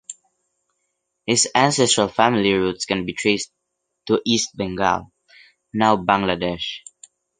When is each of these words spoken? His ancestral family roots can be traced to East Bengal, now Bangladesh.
His 1.27 1.47
ancestral 1.53 2.07
family 2.07 2.53
roots 2.53 2.85
can 2.85 3.05
be 3.05 3.13
traced 3.13 3.51
to 4.07 4.19
East 4.25 4.57
Bengal, 4.57 5.11
now 5.75 5.95
Bangladesh. 5.95 6.79